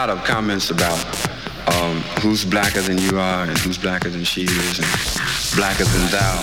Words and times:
Lot 0.00 0.08
of 0.08 0.24
comments 0.24 0.70
about 0.70 0.98
um, 1.74 2.00
who's 2.22 2.42
blacker 2.42 2.80
than 2.80 2.96
you 2.96 3.18
are 3.18 3.44
and 3.44 3.58
who's 3.58 3.76
blacker 3.76 4.08
than 4.08 4.24
she 4.24 4.44
is 4.44 4.78
and 4.78 4.88
blacker 5.54 5.84
than 5.84 6.10
thou. 6.10 6.36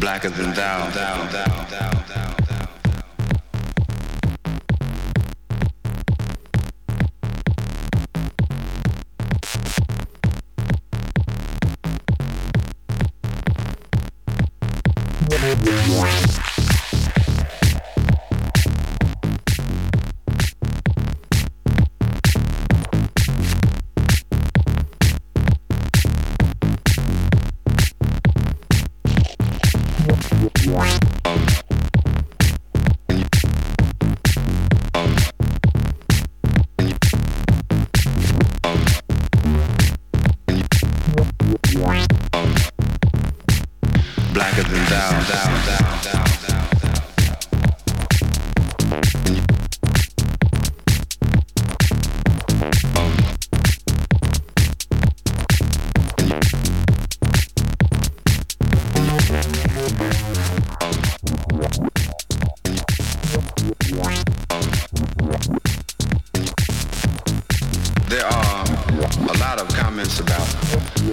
Blacker 0.00 0.30
than 0.30 0.52
thou. 0.52 2.21
Lot 69.56 69.70
of 69.70 69.76
comments 69.76 70.18
about 70.18 70.48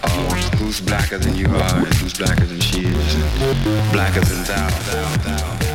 uh, 0.01 0.55
who's 0.55 0.79
blacker 0.79 1.17
than 1.17 1.35
you 1.35 1.45
are 1.47 1.77
and 1.77 1.93
who's 1.95 2.13
blacker 2.13 2.45
than 2.45 2.59
she 2.61 2.85
is, 2.85 3.15
and 3.15 3.91
blacker 3.91 4.21
than 4.21 4.41
thou, 4.45 4.69
thou, 4.69 5.17
thou, 5.17 5.68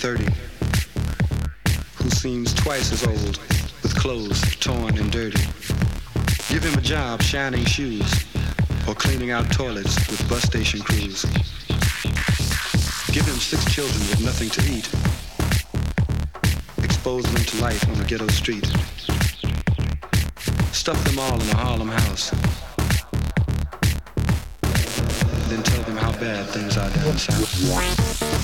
30 0.00 0.24
who 1.96 2.08
seems 2.08 2.54
twice 2.54 2.90
as 2.90 3.06
old 3.06 3.38
with 3.82 3.94
clothes 3.94 4.40
torn 4.56 4.96
and 4.96 5.12
dirty. 5.12 5.42
Give 6.48 6.64
him 6.64 6.72
a 6.78 6.80
job 6.80 7.20
shining 7.20 7.66
shoes 7.66 8.24
or 8.88 8.94
cleaning 8.94 9.30
out 9.30 9.52
toilets 9.52 9.94
with 10.08 10.26
bus 10.26 10.44
station 10.44 10.80
crews. 10.80 11.24
Give 13.12 13.26
him 13.26 13.36
six 13.36 13.62
children 13.74 14.00
with 14.08 14.24
nothing 14.24 14.48
to 14.48 14.62
eat. 14.72 14.88
Expose 16.82 17.24
them 17.24 17.44
to 17.44 17.60
life 17.60 17.86
on 17.86 18.00
a 18.00 18.04
ghetto 18.06 18.28
street. 18.28 18.64
Stuff 20.72 21.04
them 21.04 21.18
all 21.18 21.34
in 21.34 21.50
a 21.50 21.56
Harlem 21.56 21.88
house. 21.88 22.30
Then 25.50 25.62
tell 25.62 25.82
them 25.82 25.98
how 25.98 26.12
bad 26.12 26.48
things 26.48 26.78
are 26.78 26.88
down 26.88 27.18
south. 27.18 28.39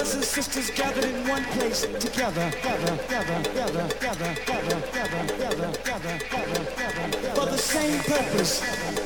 brothers 0.00 0.14
and 0.14 0.24
sisters 0.24 0.70
gathered 0.70 1.04
in 1.04 1.28
one 1.28 1.44
place 1.56 1.82
together, 1.82 2.50
together 2.52 2.96
together 2.96 3.42
together 3.42 3.86
together 3.88 4.34
together 4.40 5.72
together 5.72 6.18
together 6.24 7.34
for 7.34 7.44
the 7.44 7.58
same 7.58 7.98
purpose. 8.04 8.99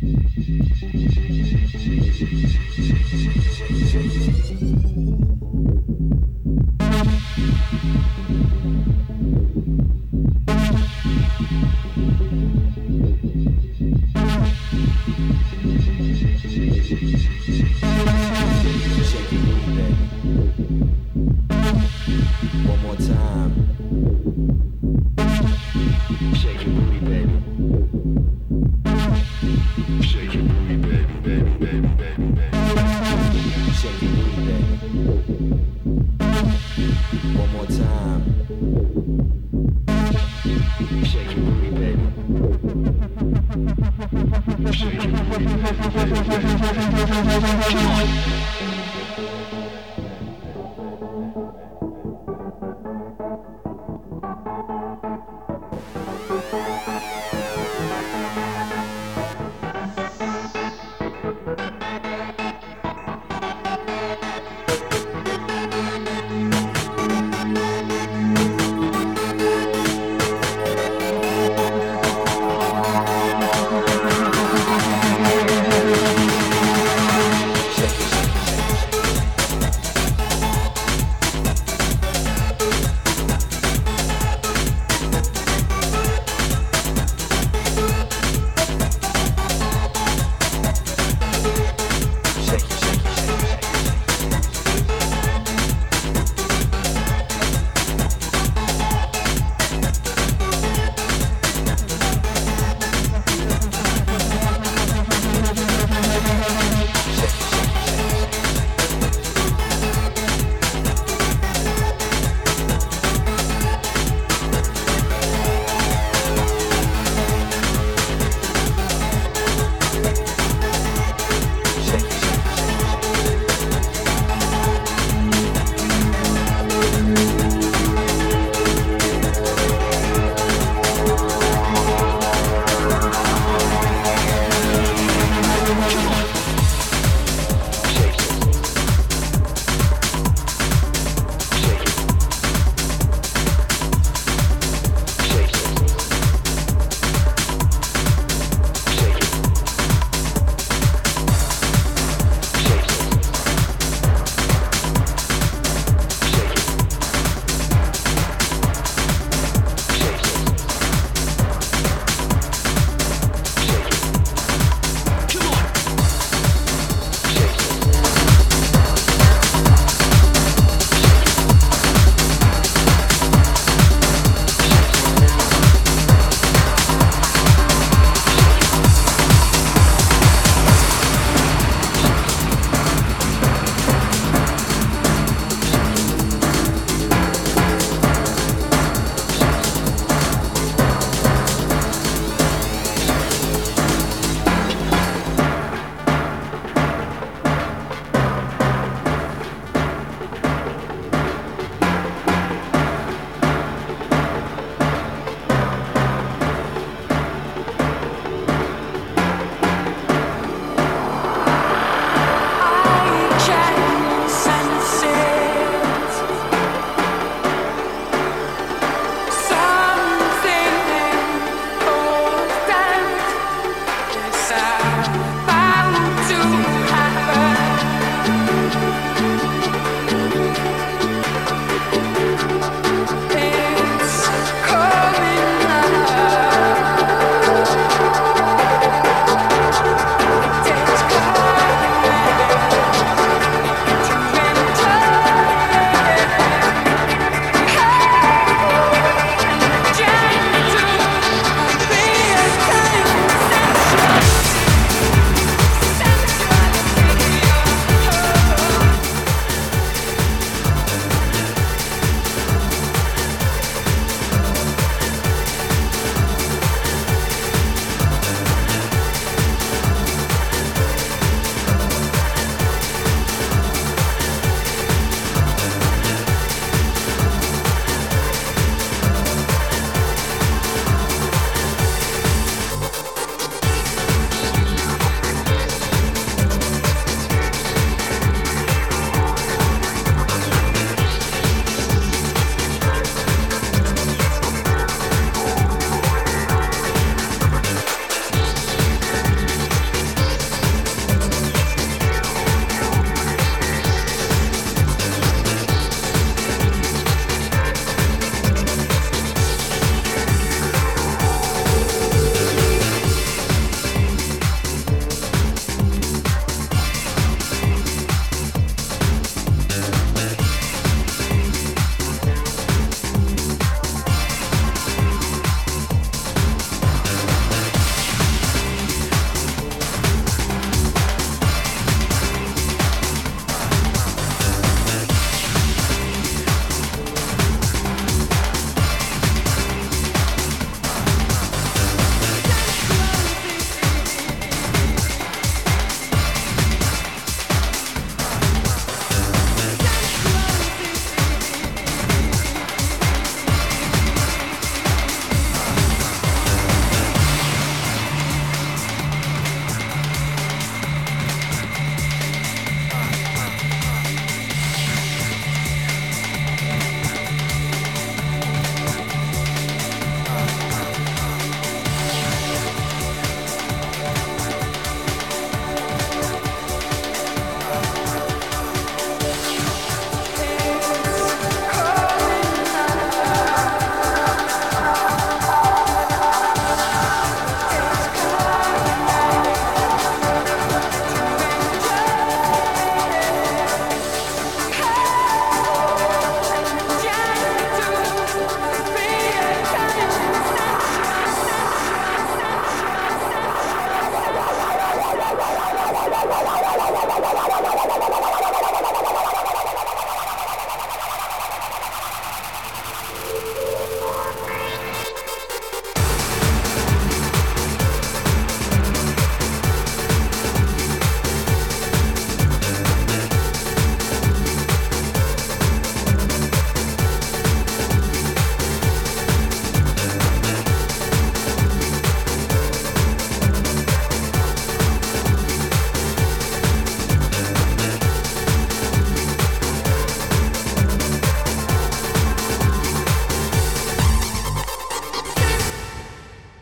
Thank 0.00 0.34